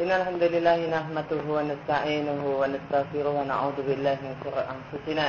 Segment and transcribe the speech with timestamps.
[0.00, 5.26] إن الحمد لله نحمده ونستعينه ونستغفره ونعوذ بالله من شرور أنفسنا.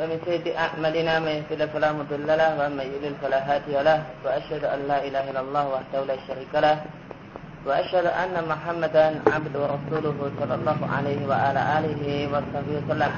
[0.00, 3.98] ومن سيئات أعمالنا من يهده فلا مضل له ومن يضلل فلا هادي له.
[4.24, 6.76] وأشهد أن لا إله إلا الله وحده لا شريك له.
[7.68, 13.12] وأشهد أن محمدا عبده ورسوله صلى الله عليه وعلى آله وصحبه وسلم.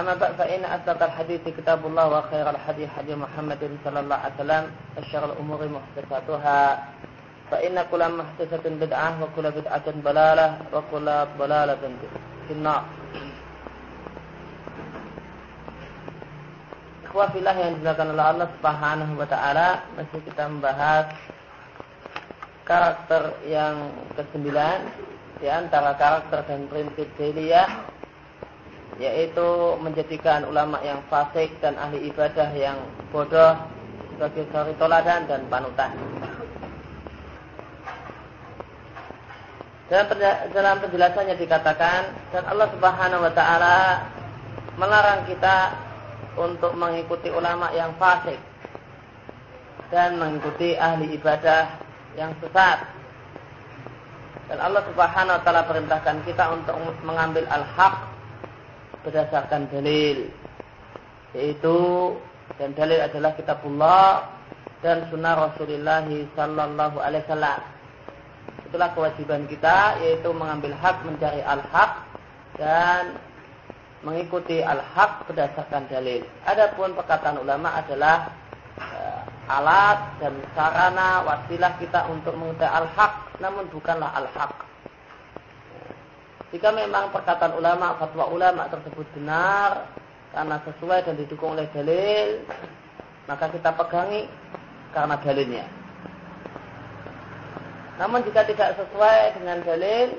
[0.00, 4.64] أما بعد فإن أصدق الحديث كتاب الله وخير الحديث حديث محمد صلى الله عليه وسلم.
[4.96, 6.60] وشر الأمور محدثاتها.
[7.51, 11.07] فإن كل محدثة بدعة وكل بدعة ضلالة وكل
[11.39, 11.83] ضلالة
[12.47, 12.83] في النار
[17.07, 21.07] Ikhwafillah yang dilakukan oleh Allah Subhanahu wa taala, masih kita membahas
[22.67, 24.85] karakter yang kesembilan
[25.39, 27.89] di antara karakter dan prinsip jahiliyah
[28.99, 32.77] yaitu menjadikan ulama yang fasik dan ahli ibadah yang
[33.09, 33.55] bodoh
[34.13, 35.93] sebagai suri toladan dan panutan.
[39.92, 40.08] Dalam,
[40.56, 44.08] dalam penjelasannya dikatakan dan Allah Subhanahu wa taala
[44.80, 45.76] melarang kita
[46.40, 48.40] untuk mengikuti ulama yang fasik
[49.92, 51.76] dan mengikuti ahli ibadah
[52.16, 52.88] yang sesat.
[54.48, 56.72] Dan Allah Subhanahu wa taala perintahkan kita untuk
[57.04, 58.08] mengambil al-haq
[59.04, 60.32] berdasarkan dalil
[61.36, 61.76] yaitu
[62.56, 64.24] dan dalil adalah kitabullah
[64.80, 67.71] dan sunnah Rasulullah sallallahu alaihi wasallam.
[68.72, 72.08] Itulah kewajiban kita yaitu mengambil hak mencari al-haq
[72.56, 73.20] dan
[74.00, 76.24] mengikuti al-haq berdasarkan dalil.
[76.48, 78.32] Adapun perkataan ulama adalah
[79.44, 83.12] alat dan sarana wasilah kita untuk mengetahui al-haq
[83.44, 84.56] namun bukanlah al-haq.
[86.56, 89.84] Jika memang perkataan ulama, fatwa ulama tersebut benar
[90.32, 92.40] karena sesuai dan didukung oleh dalil,
[93.28, 94.32] maka kita pegangi
[94.96, 95.81] karena dalilnya.
[98.02, 100.18] Namun jika tidak sesuai dengan dalil,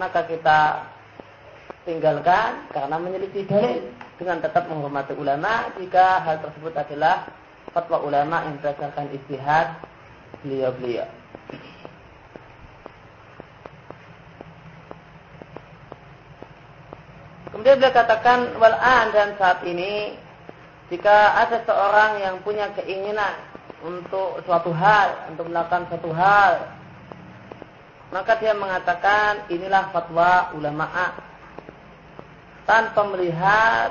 [0.00, 0.88] maka kita
[1.84, 7.28] tinggalkan karena menyelisih dalil dengan tetap menghormati ulama jika hal tersebut adalah
[7.76, 9.84] fatwa ulama yang berdasarkan istihad
[10.40, 11.04] beliau-beliau.
[17.52, 20.16] Kemudian beliau katakan wal'an dan saat ini
[20.88, 23.36] jika ada seorang yang punya keinginan
[23.84, 26.73] untuk suatu hal, untuk melakukan suatu hal,
[28.14, 30.86] maka dia mengatakan inilah fatwa ulama
[32.62, 33.90] tanpa melihat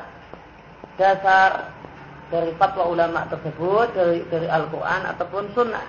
[0.95, 1.75] dasar
[2.31, 5.87] dari fatwa ulama tersebut dari dari Al-Quran ataupun Sunnah.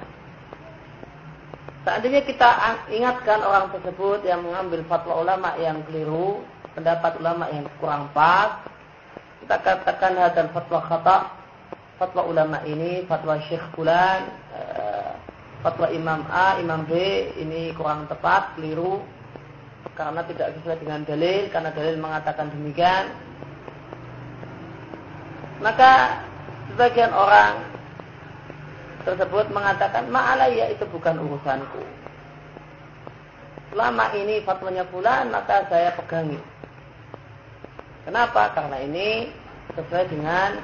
[1.87, 2.50] Seandainya kita
[2.91, 6.43] ingatkan orang tersebut yang mengambil fatwa ulama yang keliru,
[6.75, 8.67] pendapat ulama yang kurang pas,
[9.47, 11.19] kita katakan hadal fatwa khata,
[12.03, 14.27] fatwa ulama ini, fatwa Syekh Fulan,
[15.65, 16.93] fatwa Imam A, Imam B
[17.41, 19.01] ini kurang tepat, keliru,
[19.97, 23.09] karena tidak sesuai dengan dalil, karena dalil mengatakan demikian.
[25.65, 26.21] Maka
[26.69, 27.65] sebagian orang
[29.09, 31.81] tersebut mengatakan ma'alaya itu bukan urusanku.
[33.73, 36.37] Selama ini fatwanya bulan maka saya pegangi.
[38.05, 38.53] Kenapa?
[38.53, 39.33] Karena ini
[39.73, 40.61] sesuai dengan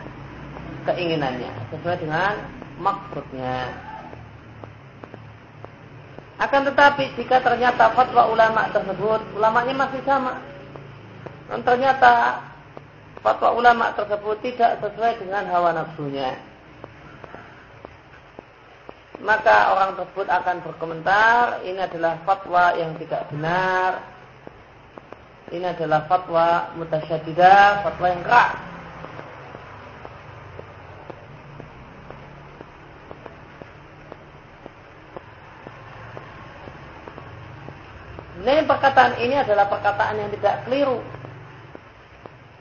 [0.84, 2.36] keinginannya, sesuai dengan
[2.76, 3.88] maksudnya.
[6.40, 10.40] Akan tetapi jika ternyata fatwa ulama tersebut, ulamanya masih sama.
[11.52, 12.40] Dan ternyata
[13.20, 16.40] fatwa ulama tersebut tidak sesuai dengan hawa nafsunya.
[19.20, 24.00] Maka orang tersebut akan berkomentar, ini adalah fatwa yang tidak benar.
[25.52, 28.69] Ini adalah fatwa mutasyadidah, fatwa yang keras.
[38.40, 41.04] Ini perkataan ini adalah perkataan yang tidak keliru.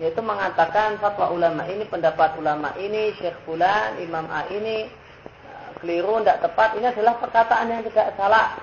[0.04, 4.92] Yaitu mengatakan fatwa ulama ini, pendapat ulama ini, Syekh Fulan, Imam A ini,
[5.80, 6.76] keliru, tidak tepat.
[6.76, 8.60] Ini adalah perkataan yang tidak salah.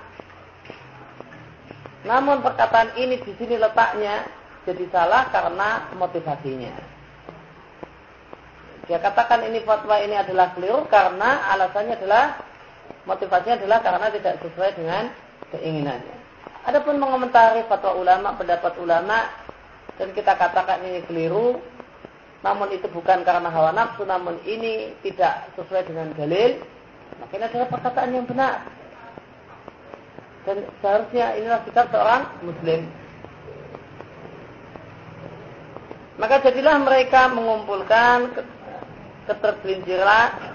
[2.05, 4.29] Namun perkataan ini di sini letaknya
[4.69, 6.75] jadi salah karena motivasinya.
[8.87, 12.39] Dia katakan ini fatwa ini adalah keliru karena alasannya adalah
[13.09, 15.05] motivasinya adalah karena tidak sesuai dengan
[15.51, 16.16] keinginannya.
[16.67, 19.31] Adapun mengomentari fatwa ulama, pendapat ulama,
[20.03, 21.63] dan kita katakan ini keliru,
[22.43, 26.59] namun itu bukan karena hawa nafsu, namun ini tidak sesuai dengan dalil,
[27.23, 28.67] maka ini adalah perkataan yang benar.
[30.43, 32.91] Dan seharusnya inilah sikap seorang muslim.
[36.19, 38.43] Maka jadilah mereka mengumpulkan
[39.31, 40.55] ketergelinciran,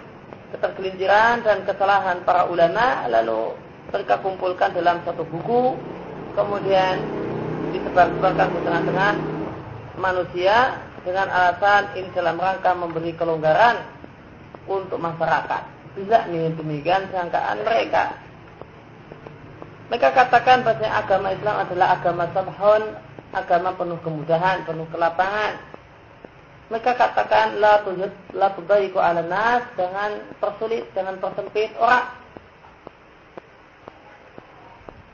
[0.59, 3.55] ketergelinciran dan kesalahan para ulama, lalu
[3.91, 5.75] mereka kumpulkan dalam satu buku,
[6.33, 6.95] kemudian
[7.71, 9.13] disebar-sebarkan ke tengah-tengah
[9.99, 13.81] manusia dengan alasan ini dalam rangka memberi kelonggaran
[14.69, 15.63] untuk masyarakat.
[15.97, 18.15] Bisa nih demikian sangkaan mereka.
[19.91, 22.83] Mereka katakan bahwa agama Islam adalah agama sabhon,
[23.35, 25.59] agama penuh kemudahan, penuh kelapangan.
[26.71, 32.07] Mereka katakan la tujud la tudaiku ala nas dengan persulit, dengan persempit orang.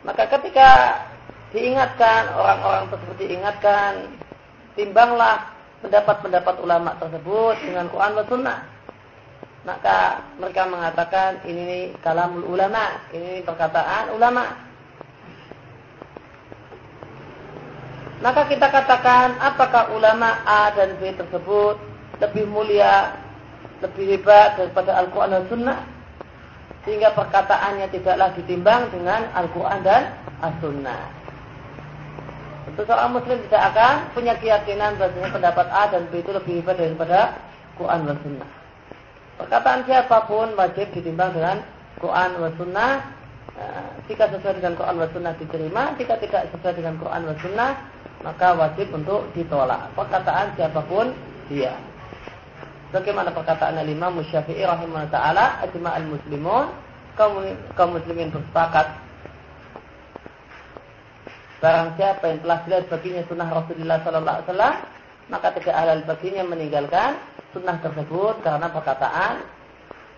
[0.05, 0.69] Maka ketika
[1.57, 3.91] diingatkan orang-orang tersebut diingatkan,
[4.77, 5.49] timbanglah
[5.81, 8.59] pendapat-pendapat ulama tersebut dengan Quran dan Sunnah.
[9.65, 9.97] Maka
[10.39, 14.45] mereka mengatakan ini kalamul ulama, ini perkataan ulama.
[18.21, 21.77] Maka kita katakan apakah ulama A dan B tersebut
[22.17, 23.13] lebih mulia,
[23.83, 25.79] lebih hebat daripada Al-Quran dan Sunnah?
[26.87, 31.16] Sehingga perkataannya tidaklah ditimbang dengan Al-Quran dan As-Sunnah.
[32.77, 36.77] Tentu seorang muslim tidak akan punya keyakinan bahwasanya pendapat A dan B itu lebih hebat
[36.77, 37.33] daripada
[37.73, 38.49] Quran dan Sunnah.
[39.41, 41.65] Perkataan siapa pun wajib ditimbang dengan
[41.97, 42.91] Quran dan Sunnah.
[43.57, 47.71] Eh, jika sesuai dengan Quran dan Sunnah diterima, jika tidak sesuai dengan Quran dan Sunnah
[48.21, 49.89] maka wajib untuk ditolak.
[49.97, 51.17] Perkataan siapa pun
[51.49, 51.73] dia.
[52.93, 56.69] Bagaimana perkataan Imam Musyafi'i rahimahullah taala, al muslimun,
[57.17, 59.06] kaum muslimin bersepakat
[61.57, 64.75] Barang siapa yang telah jelas baginya sunnah Rasulullah Sallallahu Alaihi Wasallam,
[65.33, 67.17] maka tidak halal baginya meninggalkan
[67.49, 69.41] sunnah tersebut karena perkataan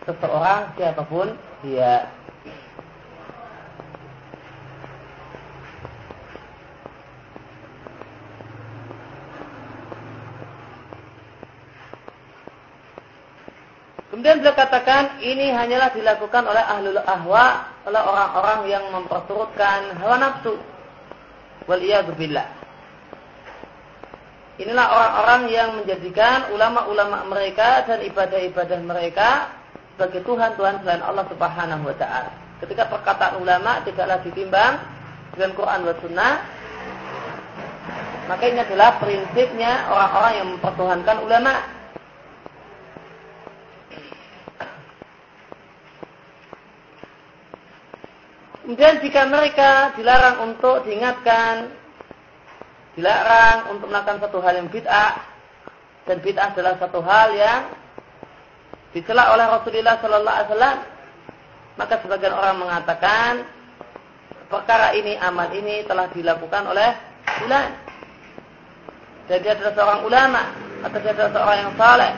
[0.03, 1.31] seseorang siapa pun
[1.63, 2.11] dia.
[14.11, 20.59] Kemudian beliau katakan ini hanyalah dilakukan oleh ahlul ahwa, oleh orang-orang yang memperturutkan hawa nafsu.
[21.69, 21.85] Wal.
[24.59, 29.53] Inilah orang-orang yang menjadikan ulama-ulama mereka dan ibadah-ibadah mereka
[29.95, 32.33] sebagai Tuhan-Tuhan selain Allah Subhanahu wa taala.
[32.59, 34.83] Ketika perkataan ulama tidaklah ditimbang
[35.37, 36.33] dengan Quran dan Sunnah,
[38.27, 41.53] maka ini adalah prinsipnya orang-orang yang mempertuhankan ulama
[48.69, 51.73] Kemudian jika mereka dilarang untuk diingatkan,
[52.93, 55.25] dilarang untuk melakukan satu hal yang bid'ah,
[56.05, 57.73] dan bid'ah adalah satu hal yang
[58.93, 60.77] dicela oleh Rasulullah Sallallahu Alaihi Wasallam,
[61.81, 63.31] maka sebagian orang mengatakan
[64.53, 66.93] perkara ini, amal ini telah dilakukan oleh
[67.41, 67.73] bulan.
[69.33, 70.43] Dan dia adalah seorang ulama
[70.85, 72.13] atau dia seorang yang saleh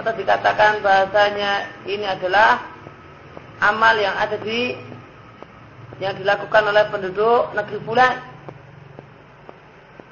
[0.00, 1.52] atau dikatakan bahasanya
[1.84, 2.72] ini adalah
[3.60, 4.93] amal yang ada di
[6.02, 8.14] yang dilakukan oleh penduduk negeri bulan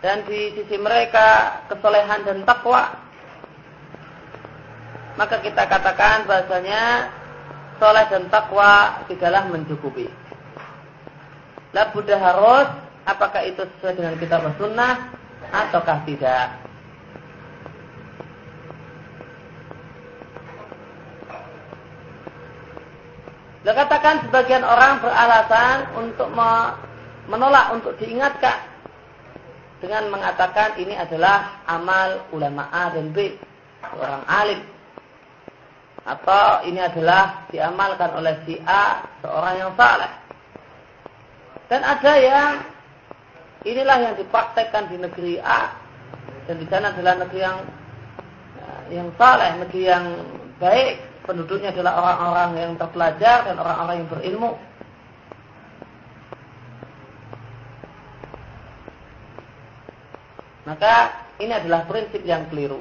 [0.03, 2.99] dan di sisi mereka kesolehan dan takwa.
[5.15, 7.13] Maka kita katakan bahasanya
[7.79, 10.07] soleh dan takwa tidaklah mencukupi.
[11.75, 12.67] La buddha harus
[13.07, 15.11] apakah itu sesuai dengan kitab sunnah
[15.53, 16.62] ataukah tidak
[23.63, 26.35] Dia katakan sebagian orang beralasan untuk
[27.31, 28.59] menolak untuk diingatkan
[29.79, 33.39] dengan mengatakan ini adalah amal ulama A dan B,
[33.99, 34.61] orang alim.
[36.03, 40.11] Atau ini adalah diamalkan oleh si A, seorang yang saleh.
[41.71, 42.53] Dan ada yang
[43.63, 45.71] inilah yang dipraktekkan di negeri A
[46.51, 47.59] dan di sana adalah negeri yang
[48.91, 50.05] yang saleh, negeri yang
[50.59, 54.53] baik penduduknya adalah orang-orang yang terpelajar dan orang-orang yang berilmu.
[60.63, 60.95] Maka
[61.43, 62.79] ini adalah prinsip yang keliru.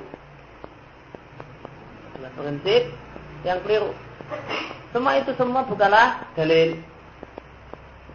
[2.14, 2.94] Adalah prinsip
[3.42, 3.92] yang keliru.
[4.94, 6.78] Semua itu semua bukanlah dalil.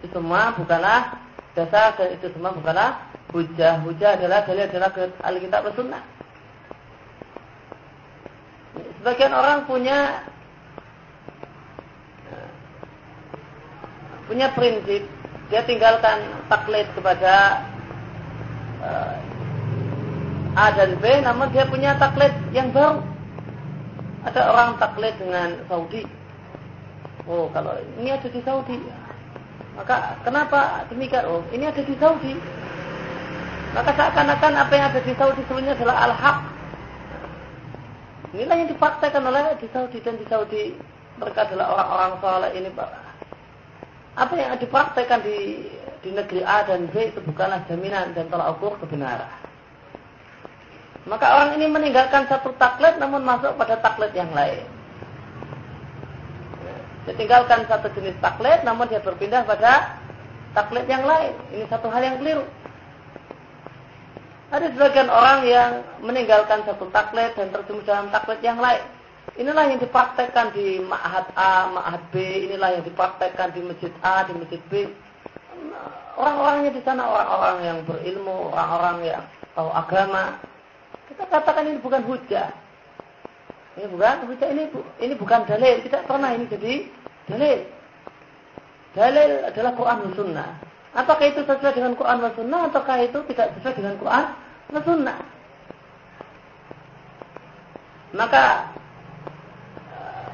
[0.00, 1.18] Itu semua bukanlah
[1.58, 3.82] dasar itu semua bukanlah hujah.
[3.82, 4.90] Hujah adalah dalil adalah
[5.26, 6.15] Alkitab Sunnah.
[9.06, 10.18] Sebagian orang punya
[14.26, 15.06] punya prinsip.
[15.46, 17.62] Dia tinggalkan taklid kepada
[18.82, 19.14] uh,
[20.58, 22.98] A dan B namun dia punya taklid yang baru.
[24.26, 26.02] Ada orang taklid dengan Saudi.
[27.30, 28.74] Oh kalau ini ada di Saudi
[29.78, 31.30] maka kenapa demikian?
[31.30, 32.34] Oh ini ada di Saudi.
[33.70, 36.55] Maka seakan-akan apa yang ada di Saudi sebenarnya adalah al-haq
[38.36, 40.76] Inilah yang dipaksakan oleh di Saudi dan di Saudi
[41.16, 42.90] mereka adalah orang-orang soleh ini Pak.
[44.16, 45.64] apa yang dipraktekkan di
[46.04, 49.24] di negeri A dan B itu bukanlah jaminan dan tolak ukur kebenaran.
[51.08, 54.68] Maka orang ini meninggalkan satu taklid namun masuk pada taklid yang lain.
[57.08, 59.96] Dia tinggalkan satu jenis taklid namun dia berpindah pada
[60.52, 61.32] taklid yang lain.
[61.56, 62.44] Ini satu hal yang keliru.
[64.46, 65.70] Ada sebagian orang yang
[66.06, 68.78] meninggalkan satu taklid dan terjun dalam taklid yang lain.
[69.34, 72.46] Inilah yang dipraktekkan di ma'had A, ma'had B.
[72.46, 74.86] Inilah yang dipraktekkan di masjid A, di masjid B.
[76.14, 79.22] Orang-orangnya di sana orang-orang yang berilmu, orang-orang yang
[79.58, 80.38] tahu agama.
[81.10, 82.48] Kita katakan ini bukan hujah.
[83.76, 84.64] Ini bukan hujah, ini
[85.02, 85.74] ini bukan dalil.
[85.84, 86.74] Tidak pernah ini jadi
[87.28, 87.58] dalil.
[88.96, 90.50] Dalil adalah Quran dan Sunnah.
[90.96, 94.24] Apakah itu sesuai dengan Quran dan Sunnah ataukah itu tidak sesuai dengan Quran
[94.72, 95.20] dan Sunnah?
[98.16, 98.44] Maka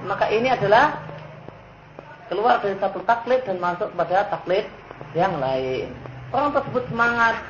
[0.06, 1.02] maka ini adalah
[2.30, 4.70] keluar dari satu taklid dan masuk pada taklid
[5.18, 5.90] yang lain.
[6.30, 7.42] Orang tersebut semangat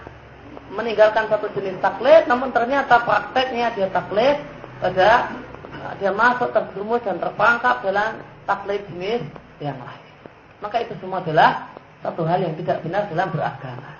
[0.72, 4.40] meninggalkan satu jenis taklid, namun ternyata prakteknya dia taklid
[4.80, 5.28] pada
[6.00, 9.20] dia masuk terjerumus dan terperangkap dalam taklid jenis
[9.60, 10.08] yang lain.
[10.64, 11.68] Maka itu semua adalah
[12.02, 13.90] satu hal yang tidak benar dalam beragama.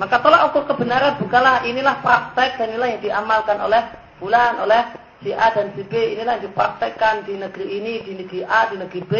[0.00, 3.84] Maka tolak ukur kebenaran bukanlah inilah praktek dan inilah yang diamalkan oleh
[4.16, 4.80] bulan, oleh
[5.20, 6.16] si A dan si B.
[6.16, 9.12] Inilah yang dipraktekkan di negeri ini, di negeri A, di negeri B.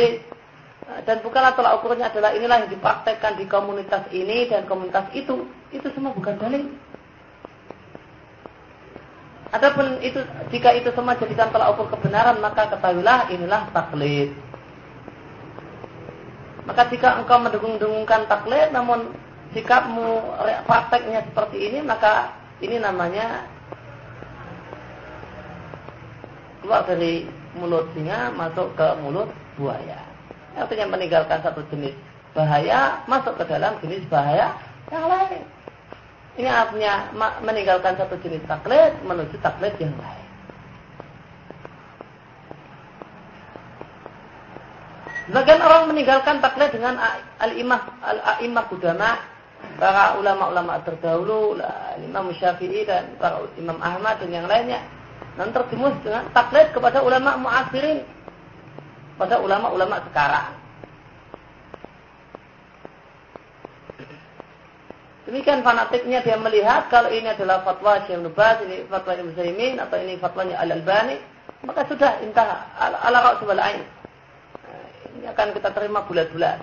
[1.05, 5.45] Dan bukanlah tolak ukurnya adalah inilah yang dipraktekkan di komunitas ini dan komunitas itu.
[5.69, 6.65] Itu semua bukan dalil.
[9.50, 10.23] Adapun itu
[10.54, 14.30] jika itu semua jadikan tolak ukur kebenaran maka ketahuilah inilah taklid.
[16.71, 19.11] Maka jika engkau mendengung-dengungkan taklid namun
[19.50, 20.23] sikapmu
[20.71, 22.30] prakteknya seperti ini maka
[22.62, 23.42] ini namanya
[26.62, 27.26] keluar dari
[27.59, 29.26] mulut singa masuk ke mulut
[29.59, 29.99] buaya.
[30.54, 31.99] Artinya meninggalkan satu jenis
[32.30, 34.54] bahaya masuk ke dalam jenis bahaya
[34.95, 35.42] yang lain.
[36.41, 37.13] Ini artinya
[37.45, 40.29] meninggalkan satu jenis taklid menuju taklid yang lain.
[45.29, 46.97] Sebagian orang meninggalkan taklid dengan
[47.45, 49.21] al-imah al-imah kudama,
[49.77, 51.61] para ulama-ulama terdahulu,
[52.01, 54.81] Imam Syafi'i dan para Imam Ahmad dan yang lainnya.
[55.37, 58.01] Dan terjemus dengan taklid kepada ulama muasirin,
[59.21, 60.60] pada ulama-ulama sekarang.
[65.31, 69.95] Demikian fanatiknya dia melihat kalau ini adalah fatwa Syekh Nubas, ini fatwa Ibnu Zaimin atau
[70.03, 71.23] ini fatwanya Al-Albani,
[71.63, 73.87] maka sudah intah ala ra'sul ain.
[74.59, 74.85] Nah,
[75.15, 76.59] ini akan kita terima bulat-bulat.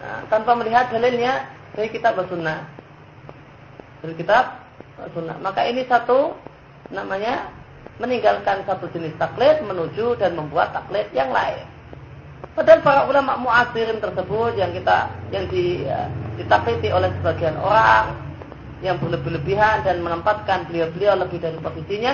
[0.00, 1.44] Nah, tanpa melihat dalilnya
[1.76, 2.64] dari kitab sunnah.
[4.00, 4.64] Dari kitab
[5.12, 5.36] sunnah.
[5.44, 6.32] Maka ini satu
[6.96, 7.52] namanya
[8.00, 11.68] meninggalkan satu jenis taklid menuju dan membuat taklid yang lain.
[12.52, 16.04] Padahal para ulama muasirin tersebut yang kita yang di ya,
[16.36, 18.12] ditakuti oleh sebagian orang
[18.84, 22.12] yang berlebih-lebihan dan menempatkan beliau-beliau lebih dari posisinya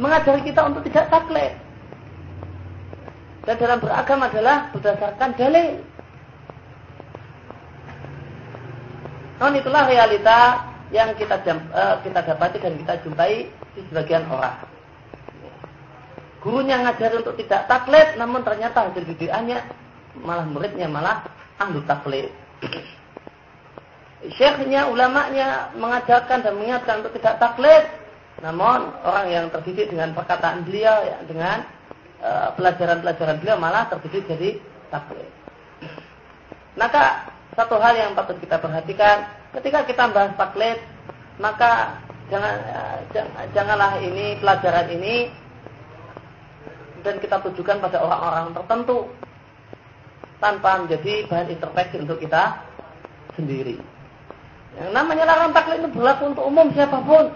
[0.00, 1.52] mengajari kita untuk tidak taklid
[3.44, 5.78] dan dalam beragama adalah berdasarkan dalil
[9.40, 14.69] Non itulah realita yang kita jam, uh, kita dapati dan kita jumpai di sebagian orang.
[16.40, 19.60] Gurunya ngajar untuk tidak taklid, namun ternyata hasil didikannya
[20.24, 21.22] malah muridnya malah
[21.60, 22.32] ahli taklid
[24.36, 27.84] syekhnya, ulamanya mengajarkan dan mengingatkan untuk tidak taklid.
[28.40, 31.64] Namun orang yang terdidik dengan perkataan beliau, ya, dengan
[32.20, 34.50] eh, pelajaran-pelajaran uh, beliau malah terdidik jadi
[34.88, 35.28] taklid.
[36.76, 39.28] Maka satu hal yang patut kita perhatikan,
[39.60, 40.80] ketika kita bahas taklid,
[41.36, 42.00] maka
[42.32, 42.98] jangan uh,
[43.52, 45.28] janganlah ini pelajaran ini
[47.00, 49.08] dan kita tujukan pada orang-orang tertentu
[50.40, 52.64] tanpa menjadi bahan introspeksi untuk kita
[53.36, 53.76] sendiri.
[54.78, 57.34] Yang namanya larang taklid itu berlaku untuk umum siapa pun.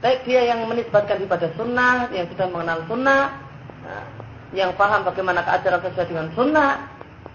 [0.00, 3.22] Baik dia yang menisbatkan kepada sunnah, yang sudah mengenal sunnah,
[3.82, 4.04] nah,
[4.52, 6.70] yang paham bagaimana keajaran sesuai dengan sunnah,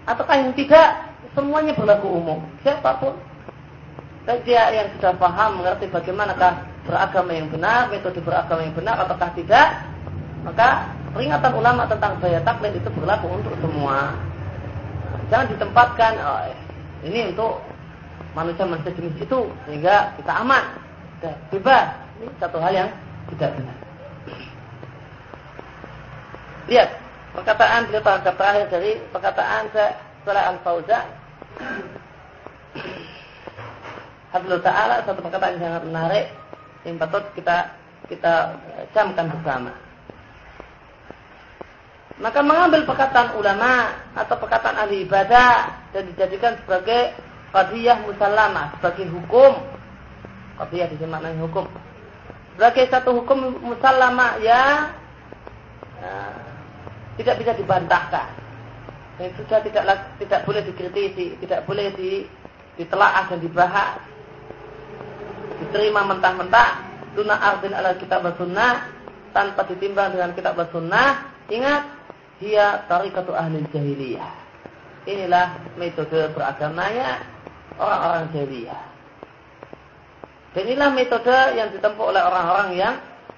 [0.06, 2.38] ataukah yang tidak, semuanya berlaku umum.
[2.62, 3.14] Siapa pun.
[4.22, 9.30] Baik dia yang sudah paham, mengerti bagaimanakah beragama yang benar, metode beragama yang benar, ataukah
[9.34, 9.68] tidak,
[10.46, 10.68] maka
[11.12, 14.16] peringatan ulama tentang bahaya taklid itu berlaku untuk semua.
[15.28, 16.40] Jangan ditempatkan, oh,
[17.04, 17.60] ini untuk
[18.32, 19.38] manusia-manusia jenis itu
[19.68, 20.64] sehingga kita aman,
[21.20, 21.86] kita bebas.
[22.20, 22.88] Ini satu hal yang
[23.32, 23.76] tidak benar.
[26.70, 26.88] Lihat
[27.34, 31.06] perkataan beliau terakhir dari perkataan setelah Al Fauzan.
[34.32, 36.26] Habibullah Ta'ala satu perkataan yang sangat menarik
[36.88, 37.68] yang patut kita
[38.08, 38.56] kita
[38.96, 39.72] camkan bersama.
[42.22, 47.18] Maka mengambil perkataan ulama atau perkataan ahli ibadah dan dijadikan sebagai
[47.50, 49.58] qadiyah musallama, sebagai hukum.
[50.62, 51.66] Qadiyah disemaknai hukum.
[52.54, 54.94] Sebagai satu hukum musallama ya,
[55.98, 56.14] ya
[57.18, 58.28] tidak bisa dibantahkan.
[59.18, 59.82] Dan sudah tidak
[60.22, 62.22] tidak boleh dikritisi, tidak boleh di,
[62.78, 63.98] ditelaah dan dibahas.
[65.58, 66.70] Diterima mentah-mentah,
[67.18, 68.86] tuna ardin ala kitab sunnah
[69.34, 71.34] tanpa ditimbang dengan kitab sunnah.
[71.52, 72.01] Ingat,
[72.42, 74.32] dia tarikatu ahli jahiliyah.
[75.06, 77.22] Inilah metode beragamanya
[77.78, 78.82] orang-orang jahiliyah.
[80.52, 82.94] Dan inilah metode yang ditempuh oleh orang-orang yang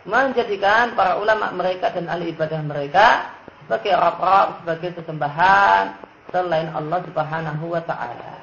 [0.08, 5.84] menjadikan para ulama mereka dan ahli ibadah mereka sebagai rob-rob, sebagai sesembahan
[6.32, 8.34] selain Allah Subhanahu wa taala.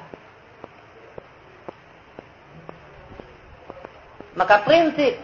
[4.32, 5.20] Maka prinsip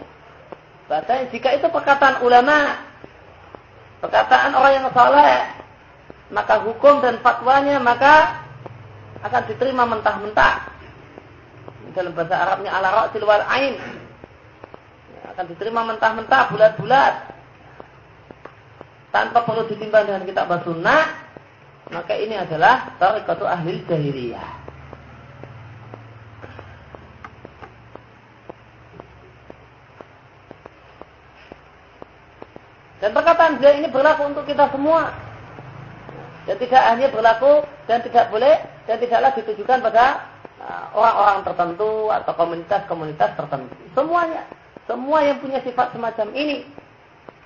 [0.85, 2.88] bahasanya jika itu perkataan ulama
[3.99, 5.35] perkataan orang yang saleh,
[6.31, 8.45] maka hukum dan fatwanya maka
[9.23, 10.71] akan diterima mentah-mentah.
[11.91, 13.75] Dalam bahasa Arabnya ala ra'sil wal ain.
[15.35, 17.13] Akan diterima mentah-mentah, bulat-bulat.
[19.09, 21.17] Tanpa perlu ditimbang dengan kitab sunnah,
[21.89, 24.58] maka ini adalah tarikatu ahli jahiliyah.
[32.99, 35.15] Dan perkataan beliau ini berlaku untuk kita semua.
[36.43, 38.55] Dan tidak hanya berlaku dan tidak boleh
[38.89, 40.05] dan tidaklah ditujukan pada
[40.59, 43.75] uh, orang-orang tertentu atau komunitas-komunitas tertentu.
[43.93, 44.43] Semuanya,
[44.89, 46.65] semua yang punya sifat semacam ini,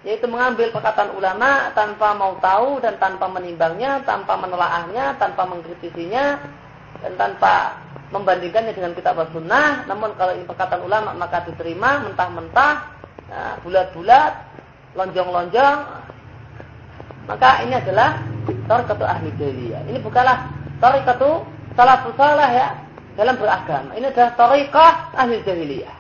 [0.08, 6.40] yaitu mengambil perkataan ulama tanpa mau tahu dan tanpa menimbangnya, tanpa menelaahnya, tanpa mengkritisinya,
[7.04, 7.76] dan tanpa
[8.16, 9.84] membandingkannya dengan kitab sunnah.
[9.84, 12.74] Namun kalau ini perkataan ulama maka diterima mentah-mentah,
[13.28, 14.32] uh, bulat-bulat,
[14.94, 15.78] lonjong-lonjong,
[17.26, 18.22] maka ini adalah
[18.68, 19.82] tarikatu ahli jahiliyah.
[19.90, 22.68] Ini bukanlah tarikatu salafus salah ya
[23.16, 23.96] dalam beragama.
[23.96, 25.98] Ini adalah tarikah ahli jahiliyah.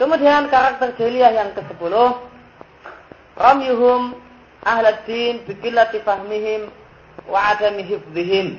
[0.00, 1.94] Kemudian karakter jahiliyah yang ke-10
[3.38, 4.18] Ramyuhum
[4.66, 6.74] ahlad din bikillati fahmihim
[7.30, 8.58] wa adami hifdhihim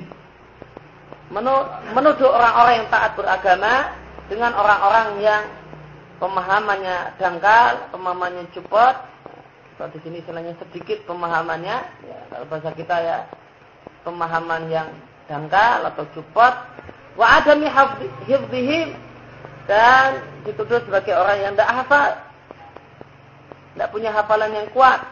[1.92, 3.92] Menuduh orang-orang yang taat beragama
[4.28, 5.42] dengan orang-orang yang
[6.22, 8.96] pemahamannya dangkal, pemahamannya cepat.
[9.74, 13.18] Kalau di sini istilahnya sedikit pemahamannya, ya, kalau bahasa kita ya
[14.06, 14.88] pemahaman yang
[15.26, 16.54] dangkal atau cepat.
[17.14, 17.70] Wa adami
[18.26, 18.94] hifdhihim
[19.70, 22.10] dan dituduh sebagai orang yang tidak hafal.
[23.74, 25.02] Tidak punya hafalan yang kuat.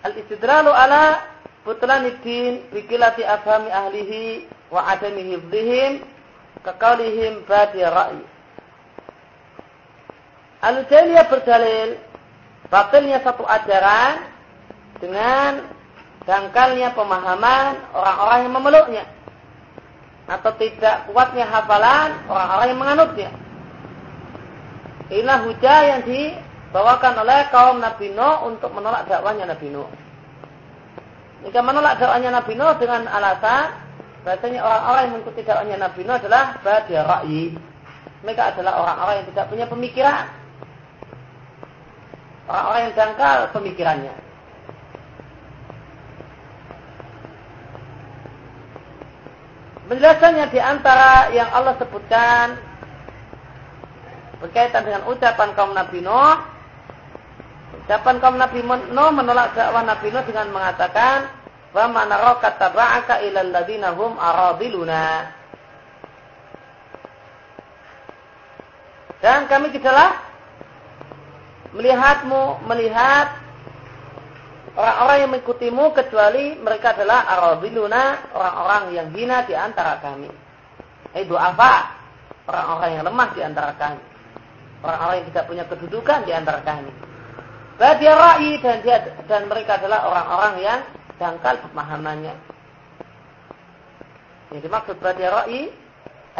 [0.00, 1.28] Al-istidralu ala
[1.62, 6.02] butlaniddin bikilati afhami ahlihi wa adami hifdhihim
[6.60, 8.22] Kekaulihim badi ra'i.
[10.60, 11.96] Al-Jailiyah berdalil
[12.68, 14.28] batilnya satu ajaran
[15.00, 15.72] dengan
[16.28, 19.04] dangkalnya pemahaman orang-orang yang memeluknya
[20.28, 23.30] atau tidak kuatnya hafalan orang-orang yang menganutnya.
[25.10, 29.90] Inilah hujah yang dibawakan oleh kaum Nabi Nuh untuk menolak dakwahnya Nabi Nuh.
[31.42, 33.79] Jika menolak dakwahnya Nabi Nuh dengan alasan
[34.20, 37.56] Bahasanya orang-orang yang mengikuti dakwahnya Nabi Nuh adalah badia ra'i.
[38.20, 40.24] Mereka adalah orang-orang yang tidak punya pemikiran.
[42.44, 44.14] Orang-orang yang dangkal pemikirannya.
[49.88, 52.60] Penjelasannya di antara yang Allah sebutkan
[54.38, 56.36] berkaitan dengan ucapan kaum Nabi Nuh.
[57.88, 61.39] Ucapan kaum Nabi Nuh menolak dakwah Nabi Nuh dengan mengatakan
[61.70, 63.22] Taba'aka
[63.94, 65.30] hum aradiluna.
[69.20, 70.16] Dan kami tidaklah
[71.76, 73.36] melihatmu, melihat
[74.74, 80.30] orang-orang yang mengikutimu kecuali mereka adalah aradiluna, orang-orang yang hina di antara kami.
[81.14, 81.72] Eh apa?
[82.50, 84.02] Orang-orang yang lemah di antara kami.
[84.80, 86.90] Orang-orang yang tidak punya kedudukan di antara kami.
[87.76, 90.80] Badia ra'i dan dia dan mereka adalah orang-orang yang
[91.20, 92.32] dangkal pemahamannya.
[94.50, 95.62] Yang dimaksud berarti ra'i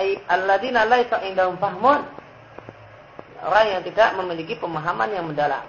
[0.00, 2.00] ay alladzina laisa indahum fahmun.
[3.44, 5.64] Orang yang tidak memiliki pemahaman yang mendalam.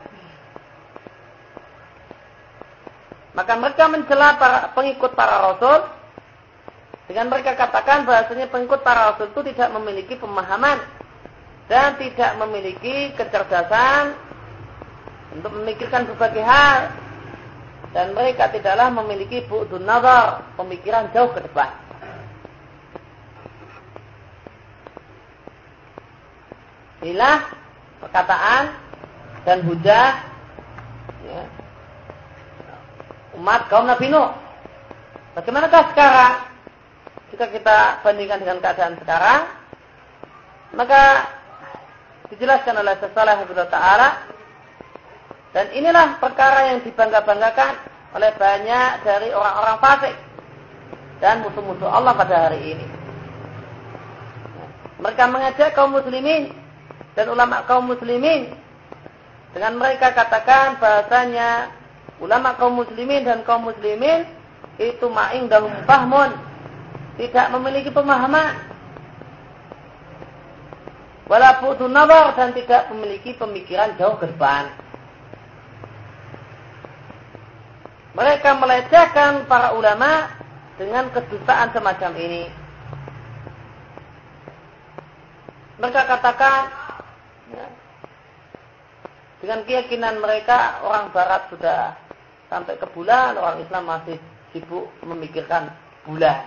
[3.32, 5.88] Maka mereka mencela para pengikut para rasul
[7.08, 10.84] dengan mereka katakan bahasanya pengikut para rasul itu tidak memiliki pemahaman
[11.71, 14.19] dan tidak memiliki kecerdasan
[15.32, 16.91] untuk memikirkan berbagai hal
[17.91, 21.71] dan mereka tidaklah memiliki bu'dun nazar, pemikiran jauh ke depan.
[27.01, 27.49] ilah
[27.97, 28.77] perkataan
[29.41, 30.21] dan hujah
[31.25, 31.41] ya,
[33.41, 34.30] umat kaum Nabi Nuh.
[35.34, 36.34] Bagaimanakah sekarang?
[37.34, 39.47] Jika kita bandingkan dengan keadaan sekarang,
[40.75, 41.32] maka
[42.27, 43.39] dijelaskan oleh sesalah
[43.71, 44.08] Ta'ala
[45.51, 47.75] dan inilah perkara yang dibangga-banggakan
[48.15, 50.15] oleh banyak dari orang-orang fasik
[51.19, 52.87] dan musuh-musuh Allah pada hari ini.
[55.03, 56.55] Mereka mengajak kaum muslimin
[57.15, 58.55] dan ulama kaum muslimin
[59.51, 61.71] dengan mereka katakan bahasanya
[62.23, 64.23] ulama kaum muslimin dan kaum muslimin
[64.79, 66.31] itu ma'ing dalam fahmun
[67.19, 68.55] tidak memiliki pemahaman
[71.27, 74.71] walaupun nazar dan tidak memiliki pemikiran jauh ke depan
[78.12, 80.32] mereka melecehkan para ulama
[80.76, 82.43] dengan kedustaan semacam ini
[85.82, 86.69] mereka katakan
[87.58, 87.67] ya,
[89.41, 91.97] dengan keyakinan mereka orang barat sudah
[92.54, 94.21] sampai ke bulan, orang Islam masih
[94.54, 95.74] sibuk memikirkan
[96.06, 96.45] bulan.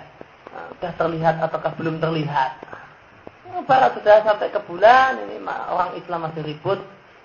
[0.55, 2.63] Nah, sudah terlihat ataukah belum terlihat.
[3.67, 6.79] Barat sudah sampai ke bulan, ini orang Islam masih ribut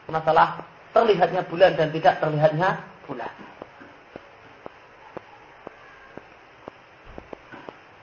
[0.10, 0.66] masalah
[0.98, 3.30] terlihatnya bulan dan tidak terlihatnya bulan.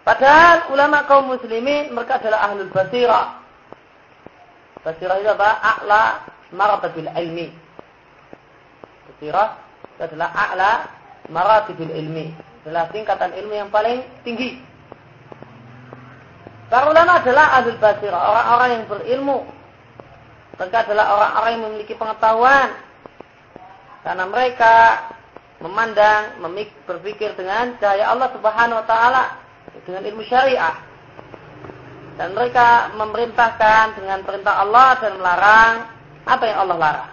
[0.07, 3.43] Padahal ulama kaum muslimin mereka adalah ahlul basirah.
[4.87, 5.51] Basirah itu apa?
[5.59, 6.03] A'la
[6.55, 7.51] maratabil ilmi.
[9.11, 9.59] Basirah
[9.99, 10.73] itu adalah a'la
[11.27, 12.31] maratabil ilmi.
[12.63, 14.63] Adalah tingkatan ilmu yang paling tinggi.
[16.71, 19.39] Para ulama adalah ahli basirah, orang-orang yang berilmu.
[20.55, 22.69] Mereka adalah orang-orang yang memiliki pengetahuan.
[24.07, 24.75] Karena mereka
[25.63, 26.39] memandang,
[26.87, 29.46] berpikir dengan cahaya Allah Subhanahu wa taala
[29.87, 30.77] dengan ilmu syariah.
[32.19, 35.75] Dan mereka memerintahkan dengan perintah Allah dan melarang
[36.27, 37.13] apa yang Allah larang.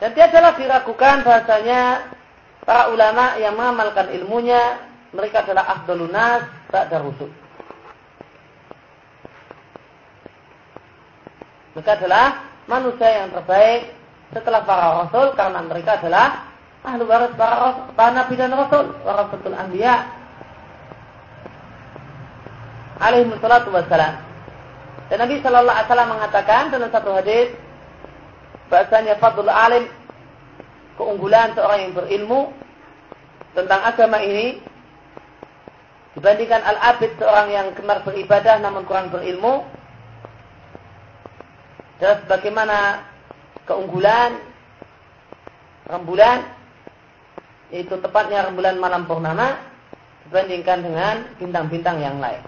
[0.00, 2.10] Dan dia adalah diragukan bahasanya
[2.64, 4.80] para ulama yang mengamalkan ilmunya,
[5.12, 7.28] mereka adalah afdalun nas ba'da rusul.
[11.76, 13.92] Mereka adalah manusia yang terbaik
[14.32, 16.49] setelah para rasul karena mereka adalah
[16.80, 20.08] ahlu waris para, para nabi dan rasul, warasatul anbiya
[23.00, 24.30] alaihi salatu wassalam.
[25.10, 27.50] Dan Nabi Shallallahu Alaihi Wasallam mengatakan dalam satu hadis
[28.70, 29.90] bahasanya fadl alim
[30.94, 32.54] keunggulan seorang yang berilmu
[33.58, 34.62] tentang agama ini
[36.14, 39.66] dibandingkan al-abid seorang yang gemar beribadah namun kurang berilmu
[41.98, 43.02] dan bagaimana
[43.66, 44.38] keunggulan
[45.90, 46.46] rembulan
[47.70, 49.58] yaitu tepatnya rembulan malam purnama
[50.26, 52.42] dibandingkan dengan bintang-bintang yang lain.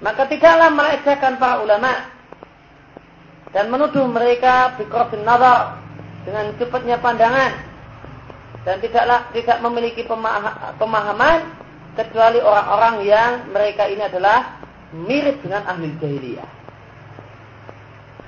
[0.00, 2.08] Maka tidaklah melecehkan para ulama
[3.52, 5.76] dan menuduh mereka biqrafin nazar
[6.24, 7.52] dengan cepatnya pandangan
[8.64, 10.04] dan tidaklah tidak memiliki
[10.76, 11.38] pemahaman
[11.96, 14.60] kecuali orang-orang yang mereka ini adalah
[14.92, 16.50] mirip dengan ahli jahiliyah.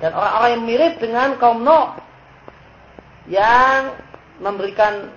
[0.01, 1.95] Dan orang-orang yang mirip dengan kaum Nuh
[3.31, 3.95] yang
[4.41, 5.11] memberikan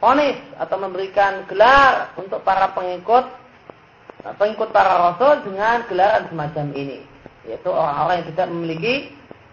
[0.00, 3.28] onis atau memberikan gelar untuk para pengikut
[4.36, 6.98] pengikut para rasul dengan gelaran semacam ini.
[7.48, 8.94] Yaitu orang-orang yang tidak memiliki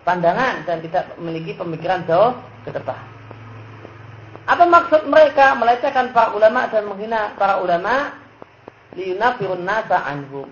[0.04, 2.36] pandangan dan tidak memiliki pemikiran jauh
[2.68, 3.00] ke depan.
[4.48, 8.16] Apa maksud mereka melecehkan para ulama dan menghina para ulama?
[8.96, 10.48] Liyunafirun nasa anhum.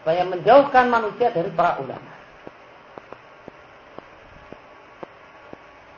[0.00, 2.13] Supaya menjauhkan manusia dari para ulama.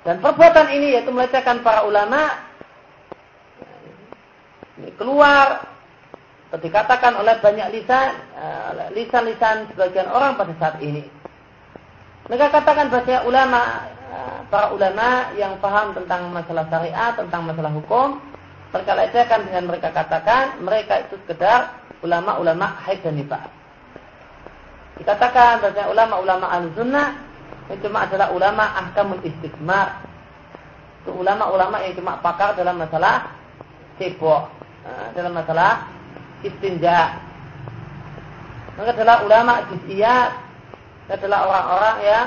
[0.07, 2.31] Dan perbuatan ini yaitu melecehkan para ulama
[4.79, 5.67] ini keluar
[6.55, 11.03] dikatakan oleh banyak lisan eh, lisan-lisan sebagian orang pada saat ini.
[12.31, 18.23] Mereka katakan bahasa ulama eh, para ulama yang paham tentang masalah syariat, tentang masalah hukum,
[18.71, 23.51] mereka lecehkan dengan mereka katakan mereka itu sekedar ulama-ulama haid dan nifas.
[25.03, 27.26] Dikatakan bahasa ulama-ulama al-sunnah
[27.83, 30.07] cuma adalah ulama ahkamul istiqmar.
[31.03, 33.35] Itu ulama-ulama yang cuma pakar dalam masalah
[33.99, 34.47] cebok,
[34.87, 35.91] eh, dalam masalah
[36.47, 37.19] istinja.
[38.79, 40.31] Mereka adalah ulama jiziyat.
[41.07, 42.27] Mereka adalah orang-orang yang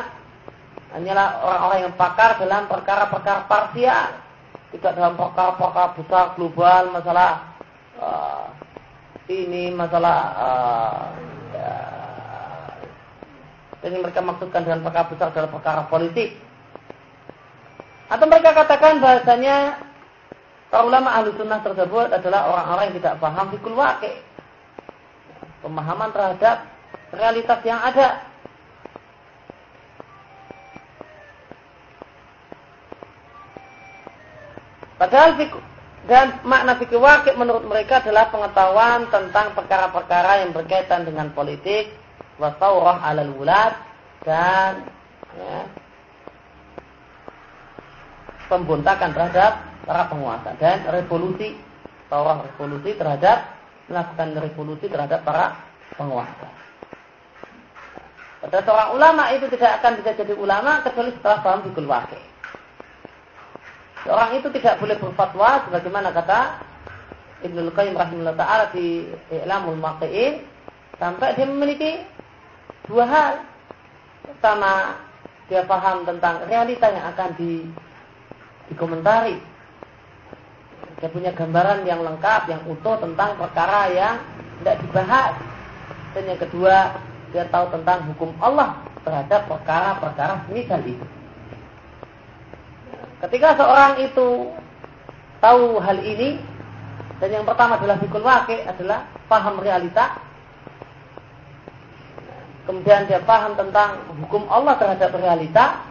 [0.89, 4.07] hanyalah orang-orang yang pakar dalam perkara-perkara parsial.
[4.69, 7.31] Tidak dalam perkara-perkara besar global masalah
[7.97, 8.45] uh,
[9.29, 11.28] ini masalah uh,
[13.81, 16.35] ya, ini mereka maksudkan dengan perkara besar dalam perkara politik.
[18.09, 19.89] Atau mereka katakan bahasanya
[20.69, 24.15] Para ulama ahli sunnah tersebut adalah orang-orang yang tidak paham fikul wakil.
[25.59, 26.57] pemahaman terhadap
[27.11, 28.23] realitas yang ada.
[34.95, 35.35] Padahal
[36.07, 41.91] dan makna fikih wakil menurut mereka adalah pengetahuan tentang perkara-perkara yang berkaitan dengan politik,
[42.39, 43.75] wasaurah alal wulad
[44.23, 44.87] dan
[45.35, 45.67] ya,
[48.49, 49.51] pembuntakan terhadap
[49.85, 51.59] para penguasa dan revolusi,
[52.07, 53.59] taurah revolusi terhadap
[53.91, 55.59] melakukan revolusi terhadap para
[55.99, 56.47] penguasa.
[58.39, 62.21] Pada seorang ulama itu tidak akan bisa jadi ulama kecuali setelah paham fikul wakil.
[64.07, 66.39] Seorang itu tidak boleh berfatwa sebagaimana kata
[67.43, 70.39] Ibnu Qayyim rahimahullah taala di I'lamul Muwaqqi'in
[70.95, 71.99] sampai dia memiliki
[72.89, 73.33] dua hal.
[74.25, 74.97] Pertama,
[75.45, 77.63] dia paham tentang realita yang akan di,
[78.73, 79.37] dikomentari.
[80.99, 84.19] Dia punya gambaran yang lengkap, yang utuh tentang perkara yang
[84.59, 85.33] tidak dibahas.
[86.11, 86.75] Dan yang kedua,
[87.31, 91.05] dia tahu tentang hukum Allah terhadap perkara-perkara semisal itu.
[93.19, 94.51] Ketika seorang itu
[95.39, 96.39] tahu hal ini,
[97.19, 100.19] dan yang pertama adalah fikul wake adalah paham realita.
[102.69, 105.89] Kemudian dia paham tentang hukum Allah terhadap realita,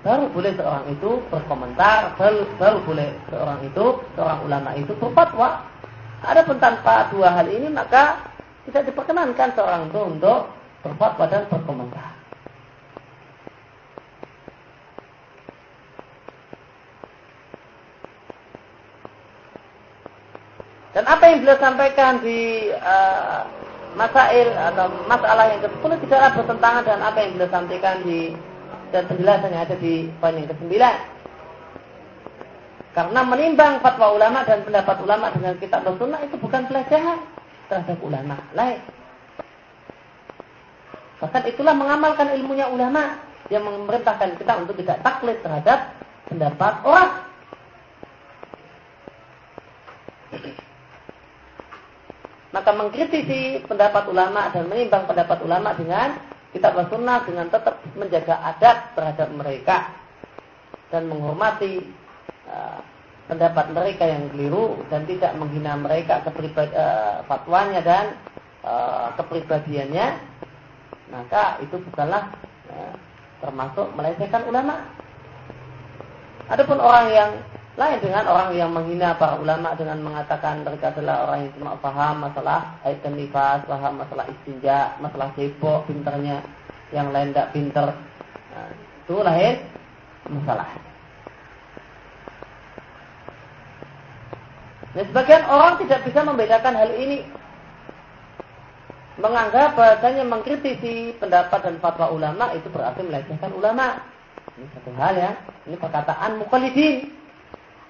[0.00, 3.84] baru boleh seorang itu berkomentar, baru, baru boleh seorang itu,
[4.16, 5.68] seorang ulama itu berfatwa.
[6.24, 8.32] Adapun tanpa dua hal ini maka
[8.64, 10.48] tidak diperkenankan seorang itu untuk
[10.80, 12.10] berfatwa dan berkomentar.
[20.96, 23.65] Dan apa yang beliau sampaikan di uh,
[23.96, 28.20] masail atau masalah yang ke-10 tidaklah bertentangan dengan apa yang beliau sampaikan di
[28.94, 30.72] dan penjelasan yang ada di poin yang ke-9.
[32.96, 37.18] Karena menimbang fatwa ulama dan pendapat ulama dengan kitab dan sunnah itu bukan pelecehan
[37.68, 38.80] terhadap ulama lain.
[41.20, 45.92] Bahkan itulah mengamalkan ilmunya ulama yang memerintahkan kita untuk tidak taklid terhadap
[46.28, 47.10] pendapat orang.
[52.56, 56.16] Maka mengkritisi pendapat ulama dan menimbang pendapat ulama dengan
[56.56, 59.76] kitab dan sunnah dengan tetap menjaga adab terhadap mereka
[60.88, 61.84] dan menghormati
[62.48, 62.80] uh,
[63.28, 68.16] pendapat mereka yang keliru dan tidak menghina mereka kepribadi, uh, fatwanya dan
[68.64, 70.16] uh, kepribadiannya
[71.12, 72.32] maka itu bukanlah
[72.72, 72.94] uh,
[73.44, 74.80] termasuk melecehkan ulama.
[76.48, 77.30] Adapun orang yang
[77.76, 82.24] lain dengan orang yang menghina para ulama dengan mengatakan mereka adalah orang yang cuma paham
[82.24, 86.40] masalah ayat nifas, paham masalah istinja, masalah cebok, pinternya
[86.88, 87.92] yang lain tidak pinter.
[88.56, 89.54] Nah, itu lain
[90.32, 90.68] masalah.
[94.96, 97.28] Nah, sebagian orang tidak bisa membedakan hal ini.
[99.20, 104.00] Menganggap bahasanya mengkritisi pendapat dan fatwa ulama itu berarti melecehkan ulama.
[104.56, 105.32] Ini satu hal ya.
[105.68, 107.25] Ini perkataan mukallidin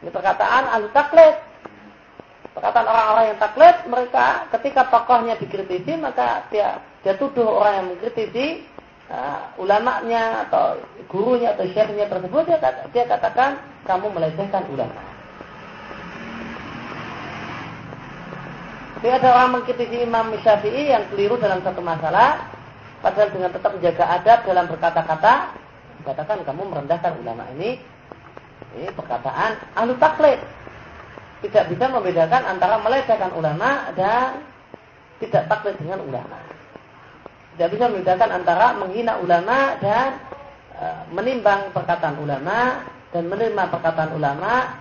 [0.05, 1.37] ini perkataan ahli taklid.
[2.57, 8.65] Perkataan orang-orang yang taklid, mereka ketika tokohnya dikritisi, maka dia dia tuduh orang yang mengkritisi
[9.13, 12.57] uh, ulamanya atau gurunya atau syekhnya tersebut, dia,
[12.97, 15.05] dia katakan kamu melecehkan ulama.
[18.97, 22.49] Jadi ada orang mengkritisi Imam Syafi'i yang keliru dalam satu masalah,
[23.05, 25.35] padahal dengan tetap menjaga adab dalam berkata-kata,
[26.09, 27.77] katakan kamu merendahkan ulama ini,
[28.75, 30.43] ini perkataan ahlu taklid.
[31.45, 34.43] Tidak bisa membedakan antara melecehkan ulama dan
[35.23, 36.39] tidak taklid dengan ulama.
[37.55, 40.19] Tidak bisa membedakan antara menghina ulama dan
[40.77, 44.77] e, menimbang perkataan ulama dan menerima perkataan ulama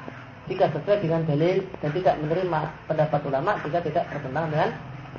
[0.49, 4.69] jika sesuai dengan dalil dan tidak menerima pendapat ulama jika tidak bertentangan dengan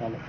[0.00, 0.22] dalil.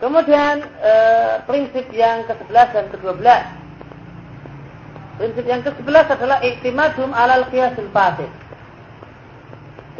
[0.00, 0.92] Kemudian e,
[1.44, 3.20] prinsip yang ke-11 dan ke-12.
[5.20, 8.32] Prinsip yang ke-11 adalah iktimadum alal qiyasul fasid.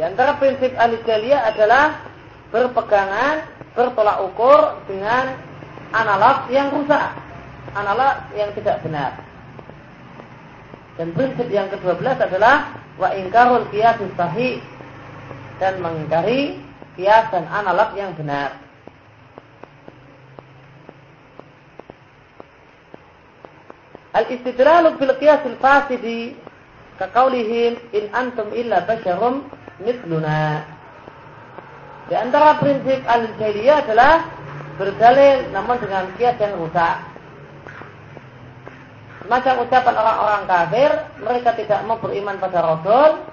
[0.01, 2.01] Di antara prinsip alijalia adalah
[2.49, 3.45] berpegangan,
[3.77, 5.37] bertolak ukur dengan
[5.93, 7.13] analog yang rusak.
[7.77, 9.21] Analog yang tidak benar.
[10.97, 14.61] Dan prinsip yang ke-12 adalah wa ingkarul qiyasus sahih
[15.61, 16.57] dan mengingkari
[16.97, 18.60] kias dan analog yang benar.
[24.11, 26.35] Al-istidlalu bil qiyasil fasidi
[26.99, 29.47] kaqaulihim in antum illa basyarum
[29.79, 30.67] mithluna.
[32.11, 34.27] Di antara prinsip al-jahiliyah adalah
[34.75, 37.07] berdalil namun dengan kias yang rusak.
[39.31, 40.91] Macam ucapan orang-orang kafir,
[41.23, 43.23] mereka tidak mau beriman pada Rasul,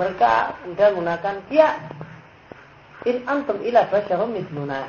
[0.00, 1.76] mereka kemudian menggunakan kias.
[3.04, 4.88] In antum ila basyarum misluna.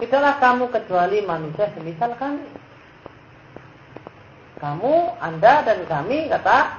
[0.00, 2.63] Tidaklah kamu kecuali manusia semisal kami.
[4.62, 6.78] Kamu, anda dan kami, kata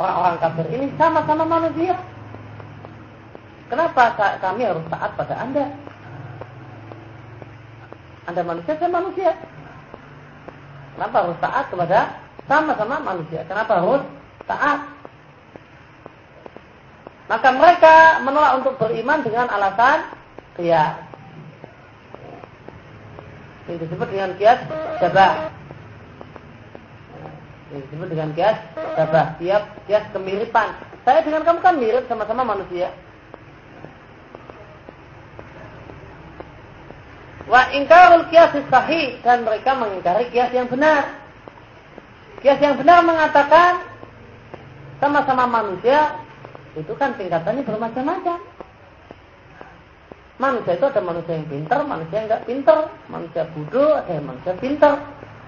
[0.00, 1.94] orang-orang kafir ini sama-sama manusia.
[3.68, 5.64] Kenapa kami harus taat pada anda?
[8.26, 9.30] Anda manusia, saya manusia.
[10.96, 12.00] Kenapa harus taat kepada
[12.48, 13.40] sama-sama manusia?
[13.46, 14.02] Kenapa harus
[14.48, 14.80] taat?
[17.30, 17.94] Maka mereka
[18.26, 20.02] menolak untuk beriman dengan alasan
[20.58, 20.98] kias.
[23.70, 24.58] Ini disebut dengan kias
[24.98, 25.59] jabah.
[27.70, 28.58] Ini disebut dengan kias
[28.98, 29.38] jabah.
[29.38, 30.74] Tiap kias kemiripan.
[31.06, 32.90] Saya dengan kamu kan mirip sama-sama manusia.
[37.46, 41.14] Wa ingkarul kias sahih dan mereka mengingkari kias yang benar.
[42.42, 43.86] Kias yang benar mengatakan
[44.98, 46.18] sama-sama manusia
[46.74, 48.38] itu kan tingkatannya bermacam-macam.
[50.40, 52.78] Manusia itu ada manusia yang pintar, manusia yang enggak pintar,
[53.12, 54.94] manusia bodoh, ada yang manusia pintar.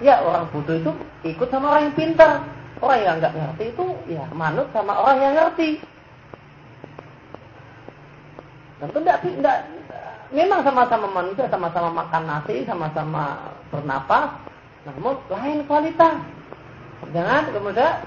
[0.03, 0.91] Ya orang bodoh itu
[1.23, 2.43] ikut sama orang yang pintar.
[2.83, 5.79] Orang yang enggak ngerti itu ya manut sama orang yang ngerti.
[8.83, 9.59] Tentu enggak, enggak
[10.35, 14.35] memang sama-sama manusia, sama-sama makan nasi, sama-sama bernapas,
[14.89, 16.19] namun lain kualitas.
[17.15, 18.03] Jangan kemudian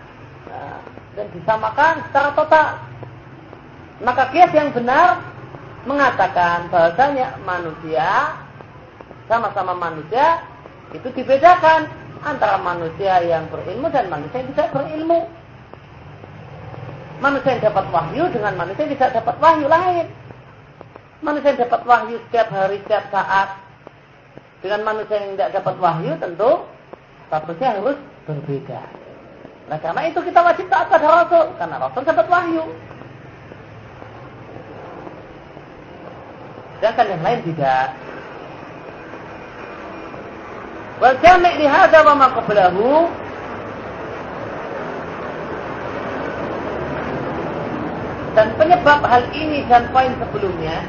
[0.51, 0.79] uh,
[1.15, 2.67] dan disamakan secara total.
[4.03, 5.23] Maka kias yang benar
[5.88, 8.36] mengatakan bahasanya manusia
[9.31, 10.43] sama-sama manusia
[10.93, 11.89] itu dibedakan
[12.21, 15.30] antara manusia yang berilmu dan manusia yang tidak berilmu.
[17.24, 20.06] Manusia yang dapat wahyu dengan manusia yang tidak dapat wahyu lain.
[21.24, 23.50] Manusia yang dapat wahyu setiap hari, setiap saat.
[24.62, 26.52] Dengan manusia yang tidak dapat wahyu tentu
[27.30, 28.82] statusnya harus berbeda.
[29.65, 31.45] Nah karena itu kita wajib taat pada Rasul.
[31.58, 32.63] Karena Rasul dapat wahyu.
[36.78, 38.05] Sedangkan yang lain tidak.
[41.03, 43.12] Hadza wa ma qablahu
[48.36, 50.84] dan penyebab hal ini dan poin sebelumnya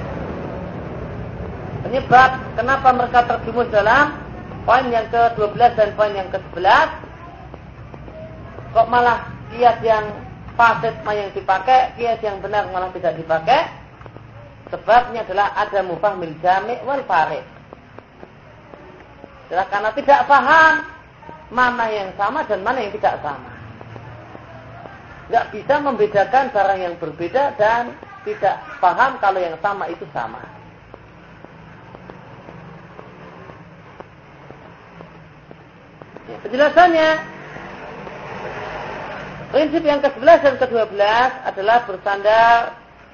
[1.87, 4.19] Penyebab kenapa mereka terjumus dalam
[4.67, 6.89] poin yang ke-12 dan poin yang ke-11
[8.75, 10.05] kok malah kias yang
[10.59, 13.71] fasid yang dipakai, kias yang benar malah tidak dipakai.
[14.69, 17.56] Sebabnya adalah ada mufahmil jami' wal farid.
[19.47, 20.75] Adalah karena tidak paham
[21.55, 23.51] mana yang sama dan mana yang tidak sama.
[25.27, 27.95] Tidak bisa membedakan barang yang berbeda dan
[28.27, 30.43] tidak paham kalau yang sama itu sama.
[36.27, 37.11] Ya, penjelasannya
[39.55, 41.03] prinsip yang ke-11 dan ke-12
[41.47, 42.59] adalah bersandar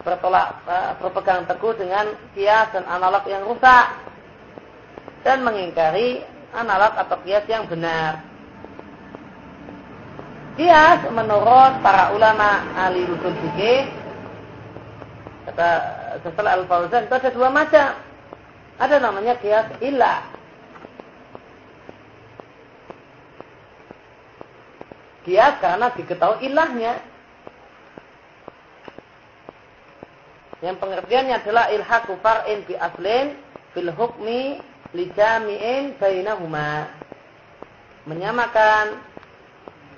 [0.01, 4.12] bertolak uh, berpegang teguh dengan kias dan analog yang rusak
[5.23, 8.23] dan mengingkari analog atau kias yang benar.
[10.59, 13.89] Kias menurut para ulama ahli usul fikih
[15.49, 15.71] kata
[16.23, 17.89] setelah Al-Fauzan itu ada dua macam.
[18.77, 20.33] Ada namanya kias ilah
[25.23, 26.99] Kias karena diketahui ilahnya.
[30.63, 33.39] Yang pengertiannya adalah ilhaku far'in bi aslin
[33.75, 34.59] fil hukmi
[34.93, 36.89] li jami'in bainahuma.
[38.09, 38.99] Menyamakan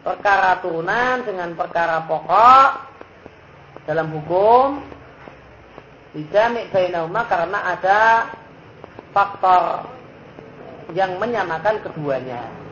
[0.04, 2.70] perkara turunan dengan perkara pokok
[3.88, 4.84] dalam hukum
[6.12, 8.02] dijami bainahuma karena ada
[9.16, 9.88] faktor
[10.92, 12.64] yang menyamakan keduanya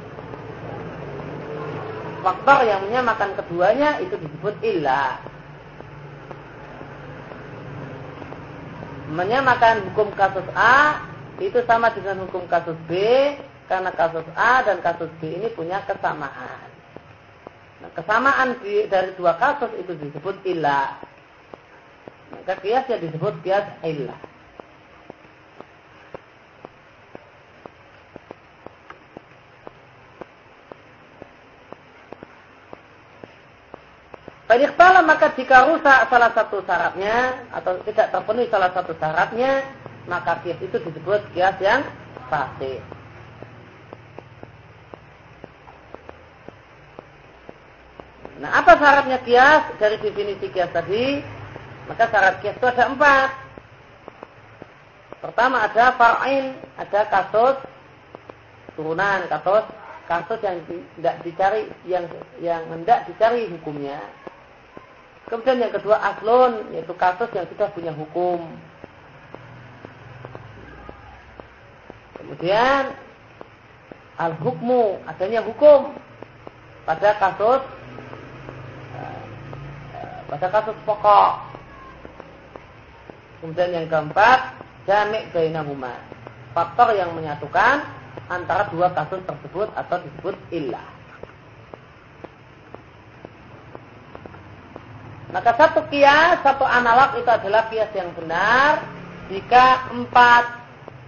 [2.22, 5.18] faktor yang menyamakan keduanya itu disebut ilah.
[9.12, 12.92] Menyamakan hukum kasus A itu sama dengan hukum kasus B
[13.70, 16.68] karena kasus A dan kasus B ini punya kesamaan.
[17.80, 21.00] Nah, kesamaan dari dua kasus itu disebut ilah.
[22.32, 24.32] Maka kiasnya disebut kias ilah.
[34.52, 39.64] Fadiqtala maka jika rusak salah satu syaratnya atau tidak terpenuhi salah satu syaratnya,
[40.06, 41.86] maka kias itu disebut kias yang
[42.26, 42.82] fasid.
[48.42, 51.22] Nah, apa syaratnya kias dari definisi kias tadi?
[51.86, 53.30] Maka syarat kias itu ada empat.
[55.22, 57.56] Pertama ada far'in, ada kasus
[58.74, 59.62] turunan, kasus
[60.10, 60.58] kasus yang
[60.98, 62.04] tidak dicari yang
[62.42, 64.02] yang hendak dicari hukumnya.
[65.30, 68.50] Kemudian yang kedua aslun yaitu kasus yang sudah punya hukum.
[72.42, 72.90] Kemudian
[74.18, 75.94] al hukmu adanya hukum
[76.82, 77.62] pada kasus
[78.98, 79.22] eh,
[80.26, 81.38] pada kasus pokok.
[83.38, 84.58] Kemudian yang keempat
[84.90, 85.94] jamik bainahuma.
[86.50, 87.86] Faktor yang menyatukan
[88.26, 90.88] antara dua kasus tersebut atau disebut ilah.
[95.30, 98.82] Maka satu kias, satu analog itu adalah kias yang benar
[99.30, 100.61] jika empat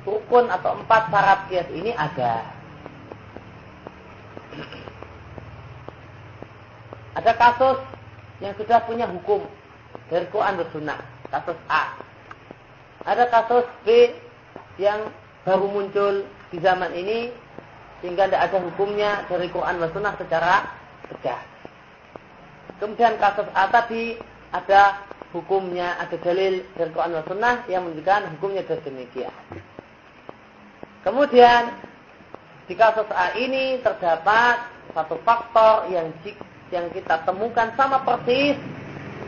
[0.05, 2.45] rukun atau empat syarat kias ini ada.
[7.15, 7.79] Ada kasus
[8.43, 9.47] yang sudah punya hukum
[10.13, 11.01] dari Quran dan Sunnah.
[11.33, 11.97] Kasus A.
[13.05, 14.13] Ada kasus B
[14.81, 15.09] yang
[15.45, 17.31] baru muncul di zaman ini
[18.01, 20.55] sehingga tidak ada hukumnya dari Quran dan Sunnah secara
[21.09, 21.45] tegas.
[22.83, 24.19] Kemudian kasus A tadi
[24.51, 25.01] ada
[25.31, 29.33] hukumnya, ada dalil dari Quran dan Sunnah yang menunjukkan hukumnya demikian.
[31.05, 31.69] Kemudian
[32.65, 36.09] di kasus A ini terdapat satu faktor yang
[36.73, 38.57] yang kita temukan sama persis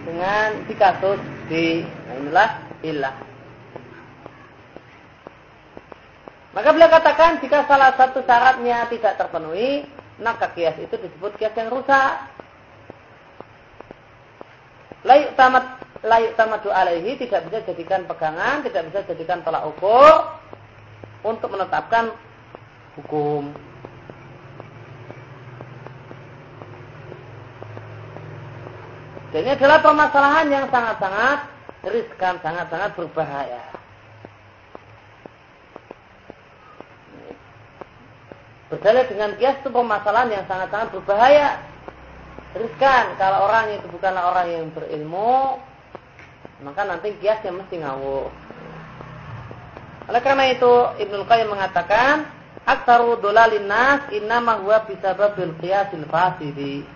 [0.09, 1.21] dengan di kasus
[1.53, 1.85] B.
[1.85, 2.51] Nah inilah
[2.81, 3.17] ilah.
[6.57, 9.85] Maka beliau katakan jika salah satu syaratnya tidak terpenuhi,
[10.17, 12.25] maka kias itu disebut kias yang rusak.
[15.05, 20.41] Layuk tamat layuk tamadu alaihi tidak bisa jadikan pegangan, tidak bisa jadikan tolak ukur
[21.27, 22.15] untuk menetapkan
[22.95, 23.51] hukum.
[29.35, 31.39] Dan ini adalah permasalahan yang sangat-sangat
[31.91, 33.65] riskan, sangat-sangat berbahaya.
[38.71, 41.59] Berdalil dengan kias itu permasalahan yang sangat-sangat berbahaya
[42.57, 45.61] riskan kalau orang itu bukanlah orang yang berilmu
[46.65, 48.33] maka nanti kiasnya mesti ngawur
[50.07, 52.31] oleh karena itu Ibnu Qayyim mengatakan
[52.67, 56.87] aktaru dolalin nas innama huwa bisababil qiyasil fasidi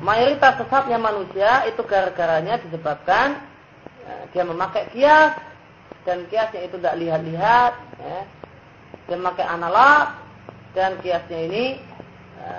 [0.00, 3.36] mayoritas sesatnya manusia itu gara-garanya disebabkan
[4.04, 5.36] ya, dia memakai kias
[6.08, 8.20] dan kiasnya itu tidak lihat-lihat ya.
[9.08, 10.16] dia memakai analog
[10.72, 11.64] dan kiasnya ini
[12.40, 12.54] ya,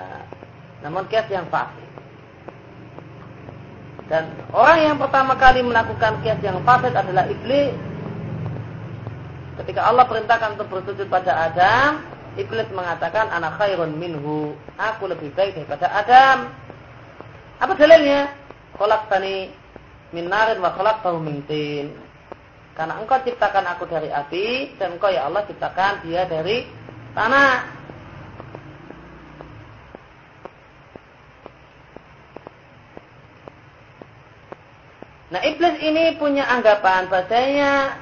[0.86, 1.90] namun kias yang fasik.
[4.10, 7.72] Dan orang yang pertama kali melakukan kias yang fasik adalah iblis.
[9.52, 12.00] Ketika Allah perintahkan untuk bersujud pada Adam,
[12.40, 14.56] iblis mengatakan anak khairun minhu.
[14.80, 16.48] Aku lebih baik daripada Adam.
[17.60, 18.32] Apa dalilnya?
[18.80, 19.52] Kolak tani
[20.16, 21.44] min narin wa kolak tahu min
[22.72, 26.64] Karena engkau ciptakan aku dari api dan engkau ya Allah ciptakan dia dari
[27.12, 27.84] tanah.
[35.32, 38.01] Nah iblis ini punya anggapan bahasanya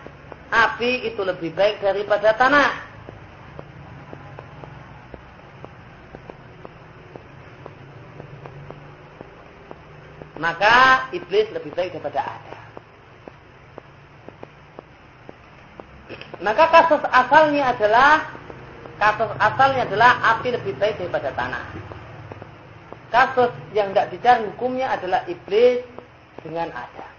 [0.51, 2.71] api itu lebih baik daripada tanah.
[10.41, 12.65] Maka iblis lebih baik daripada Adam.
[16.41, 18.13] Maka kasus asalnya adalah
[18.97, 21.65] kasus asalnya adalah api lebih baik daripada tanah.
[23.13, 25.85] Kasus yang tidak dicari hukumnya adalah iblis
[26.41, 27.11] dengan Adam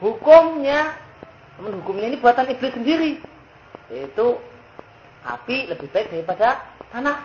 [0.00, 0.94] hukumnya
[1.58, 3.18] namun hukumnya ini buatan iblis sendiri.
[3.90, 4.38] Yaitu
[5.26, 6.62] api lebih baik daripada
[6.94, 7.18] tanah.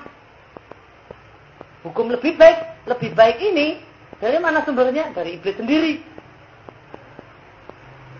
[1.85, 3.85] Hukum lebih baik lebih baik ini
[4.17, 5.13] dari mana sumbernya?
[5.13, 5.93] Dari iblis sendiri.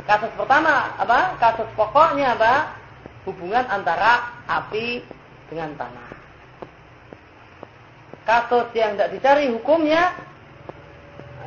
[0.06, 1.34] Kasus pertama apa?
[1.42, 2.78] Kasus pokoknya apa?
[3.26, 5.02] Hubungan antara api
[5.50, 6.10] dengan tanah.
[8.28, 10.14] Kasus yang tidak dicari hukumnya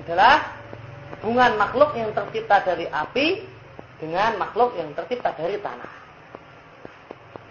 [0.03, 0.57] adalah
[1.21, 3.56] hubungan makhluk yang tercipta dari api
[3.97, 5.93] dengan makhluk yang tercipta dari tanah.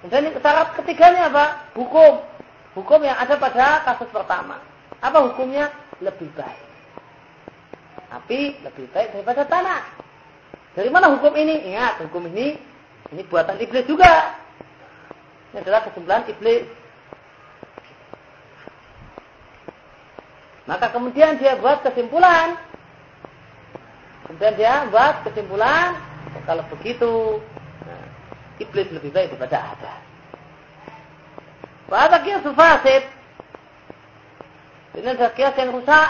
[0.06, 1.46] Dan syarat ketiganya apa?
[1.74, 2.22] Hukum.
[2.78, 4.62] Hukum yang ada pada kasus pertama.
[5.02, 5.74] Apa hukumnya?
[5.98, 6.62] Lebih baik.
[8.14, 9.82] Api lebih baik daripada tanah.
[10.78, 11.74] Dari mana hukum ini?
[11.74, 12.60] Ingat, hukum ini
[13.10, 14.38] ini buatan iblis juga.
[15.52, 16.70] Ini adalah kesimpulan iblis.
[20.70, 22.58] Maka kemudian dia buat kesimpulan
[24.26, 26.02] Kemudian dia buat kesimpulan,
[26.44, 27.40] kalau begitu
[27.88, 28.06] nah,
[28.60, 29.94] iblis lebih baik daripada ada.
[31.88, 33.04] Bahasa kias fasid.
[34.96, 36.10] Ini adalah kias yang rusak.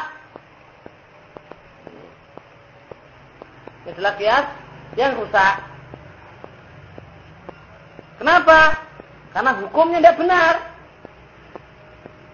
[3.84, 4.48] Ini adalah kias
[4.96, 5.56] yang rusak.
[8.22, 8.60] Kenapa?
[9.36, 10.54] Karena hukumnya tidak benar.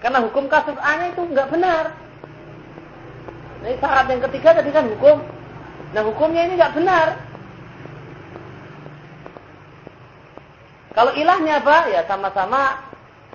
[0.02, 1.94] Karena hukum kasus A-nya itu nggak benar.
[3.62, 5.18] Ini syarat yang ketiga tadi kan hukum.
[5.94, 7.31] Nah hukumnya ini nggak benar.
[11.02, 11.90] Kalau ilahnya apa?
[11.90, 12.78] Ya sama-sama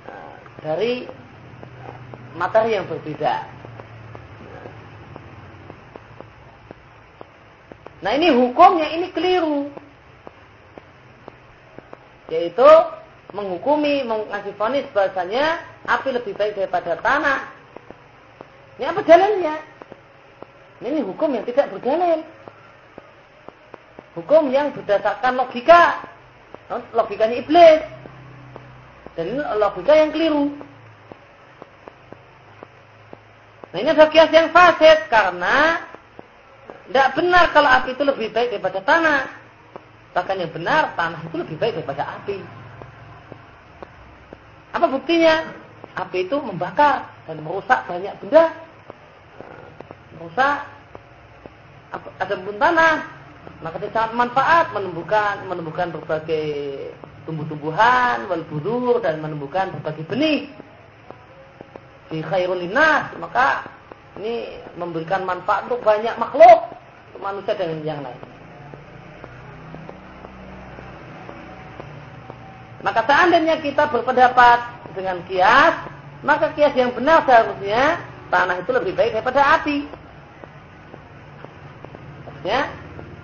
[0.06, 0.92] eh, dari
[2.38, 3.42] materi yang berbeda.
[8.06, 9.66] Nah ini hukumnya ini keliru.
[12.30, 12.70] Yaitu
[13.34, 15.58] menghukumi, mengasih vonis bahasanya
[15.90, 17.50] api lebih baik daripada tanah.
[18.78, 19.56] Ini apa jalannya?
[20.86, 22.22] Ini hukum yang tidak berdalil.
[24.14, 26.14] Hukum yang berdasarkan logika.
[26.94, 27.80] Logikanya iblis.
[29.16, 30.52] Dan ini logika yang keliru.
[33.72, 35.84] Nah ini adalah kias yang fasid karena
[36.86, 39.22] tidak benar kalau api itu lebih baik daripada tanah.
[40.12, 42.38] Bahkan yang benar tanah itu lebih baik daripada api.
[44.76, 45.48] Apa buktinya?
[45.96, 48.52] Api itu membakar dan merusak banyak benda.
[50.20, 50.56] Merusak
[52.20, 53.15] ada pun tanah.
[53.64, 56.48] Maka dia sangat manfaat menumbuhkan menumbuhkan berbagai
[57.24, 60.52] tumbuh-tumbuhan, wal budur dan menumbuhkan berbagai benih.
[62.12, 63.66] Di khairul linas, maka
[64.20, 66.70] ini memberikan manfaat untuk banyak makhluk,
[67.10, 68.22] untuk manusia dan yang lain.
[72.86, 74.62] Maka seandainya kita berpendapat
[74.94, 75.74] dengan kias,
[76.22, 77.98] maka kias yang benar seharusnya
[78.30, 79.88] tanah itu lebih baik daripada api.
[82.46, 82.70] Ya,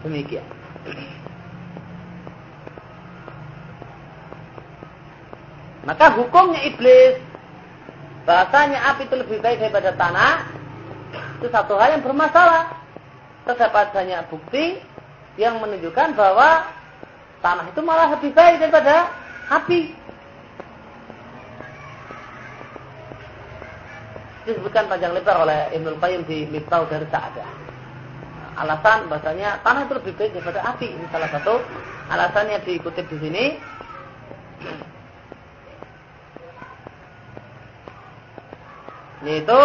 [0.03, 0.47] demikian.
[5.83, 7.19] Maka hukumnya iblis
[8.23, 10.47] bahasanya api itu lebih baik daripada tanah
[11.43, 12.79] itu satu hal yang bermasalah.
[13.43, 14.79] Terdapat banyak bukti
[15.35, 16.71] yang menunjukkan bahwa
[17.43, 19.11] tanah itu malah lebih baik daripada
[19.51, 19.91] api.
[24.47, 27.72] Disebutkan panjang lebar oleh Ibnu Qayyim di Miftah dari Sa'adah.
[28.53, 30.87] Alasan bahasanya tanah itu lebih baik daripada api.
[30.93, 31.55] Ini salah satu
[32.13, 33.45] alasan yang dikutip di sini.
[39.23, 39.61] Yaitu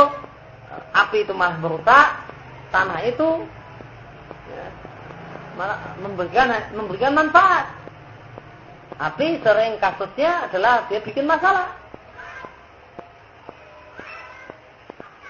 [0.94, 2.08] api itu malah merusak,
[2.70, 3.46] tanah itu
[4.54, 4.66] ya,
[5.58, 7.66] malah memberikan memberikan manfaat.
[8.98, 11.77] Tapi sering kasusnya adalah dia bikin masalah.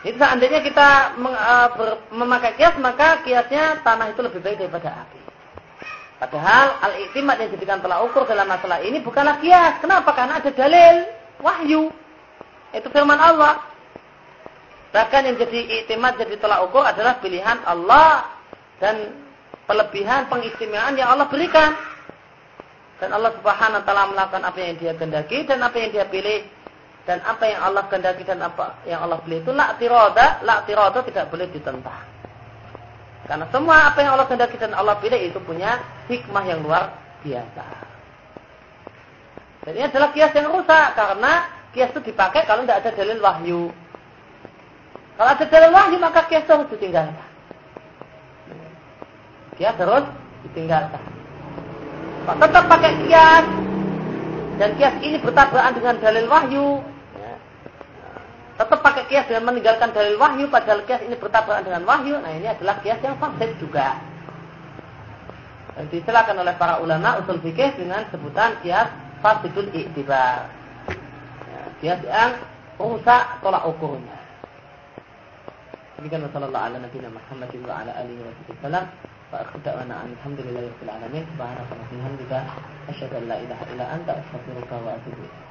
[0.08, 1.68] Itu seandainya kita uh,
[2.16, 5.20] memakai kias, maka kiasnya tanah itu lebih baik daripada api.
[6.18, 9.84] Padahal al-iktimat yang dijadikan telah ukur dalam masalah ini bukanlah kias.
[9.84, 10.16] Kenapa?
[10.16, 10.96] Karena ada dalil,
[11.44, 11.92] wahyu.
[12.72, 13.60] Itu firman Allah.
[14.96, 18.32] Bahkan yang jadi iktimat, jadi telah ukur adalah pilihan Allah
[18.80, 19.12] dan
[19.68, 21.76] pelebihan pengistimewaan yang Allah berikan.
[22.98, 26.48] Dan Allah Subhanahu wa taala melakukan apa yang Dia kehendaki dan apa yang Dia pilih
[27.08, 31.00] dan apa yang Allah kehendaki dan apa yang Allah pilih itu la tirada, la tirada
[31.08, 32.04] tidak boleh ditentang.
[33.24, 35.80] Karena semua apa yang Allah kehendaki dan Allah pilih itu punya
[36.12, 36.92] hikmah yang luar
[37.24, 37.66] biasa.
[39.64, 41.32] Dan ini adalah kias yang rusak karena
[41.72, 43.64] kias itu dipakai kalau tidak ada dalil wahyu.
[45.16, 47.28] Kalau ada dalil wahyu maka kias itu harus ditinggalkan.
[49.56, 50.06] Kias harus
[50.44, 51.18] ditinggalkan
[52.36, 53.46] tetap pakai kias
[54.60, 56.68] dan kias ini bertabrakan dengan dalil wahyu
[58.57, 62.47] tetap pakai kias dengan meninggalkan dalil wahyu padahal kias ini bertabrakan dengan wahyu nah ini
[62.47, 63.99] adalah kias yang fasid juga
[65.73, 68.93] dan disilakan oleh para ulama usul fikih dengan sebutan kias
[69.25, 70.53] fasidul iktibar
[71.49, 72.33] ya, kias yang
[72.77, 74.21] rusak tolak ukurnya
[76.03, 78.91] Demikian wasallallahu ala nabiyina Muhammadin wa ala alihi wa sallam.
[79.33, 82.33] فأخذ دعوانا أن الحمد لله رب العالمين سبحانك اللهم وبحمدك
[82.93, 85.46] أشهد أن لا إله إلا أنت أستغفرك وأتوب إليك